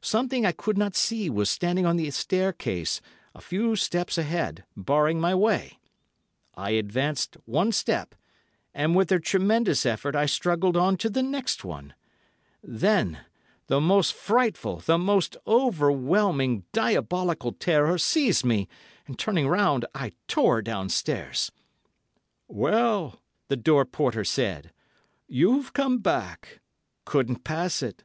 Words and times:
Something 0.00 0.46
I 0.46 0.52
could 0.52 0.78
not 0.78 0.94
see 0.94 1.28
was 1.28 1.50
standing 1.50 1.86
on 1.86 1.96
the 1.96 2.08
staircase, 2.12 3.00
a 3.34 3.40
few 3.40 3.74
steps 3.74 4.16
ahead, 4.16 4.62
barring 4.76 5.18
my 5.20 5.34
way. 5.34 5.80
I 6.54 6.70
advanced 6.70 7.36
one 7.46 7.72
step, 7.72 8.14
and 8.72 8.94
with 8.94 9.10
a 9.10 9.18
tremendous 9.18 9.84
effort 9.84 10.14
I 10.14 10.26
struggled 10.26 10.76
on 10.76 10.96
to 10.98 11.10
the 11.10 11.20
next 11.24 11.64
one. 11.64 11.94
Then 12.62 13.24
the 13.66 13.80
most 13.80 14.12
frightful, 14.14 14.78
the 14.78 14.98
most 14.98 15.36
overwhelming, 15.48 16.62
diabolical 16.72 17.50
terror 17.50 17.98
seized 17.98 18.44
me, 18.44 18.68
and 19.08 19.18
turning 19.18 19.48
round, 19.48 19.84
I 19.96 20.12
tore 20.28 20.62
downstairs. 20.62 21.50
"Well," 22.46 23.20
the 23.48 23.56
door 23.56 23.84
porter 23.84 24.22
said, 24.22 24.70
"you've 25.26 25.72
come 25.72 25.98
back. 25.98 26.60
Couldn't 27.04 27.42
pass 27.42 27.82
it. 27.82 28.04